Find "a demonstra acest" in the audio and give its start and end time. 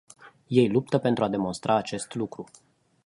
1.23-2.13